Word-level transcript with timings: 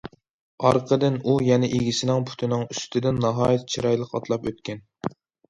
ئارقىدىن، 0.69 1.19
ئۇ 1.31 1.35
يەنە 1.47 1.69
ئىگىسىنىڭ 1.79 2.25
پۇتىنىڭ 2.31 2.65
ئۈستىدىن 2.77 3.21
ناھايىتى 3.27 3.69
چىرايلىق 3.77 4.19
ئاتلاپ 4.21 4.51
ئۆتكەن. 4.53 4.85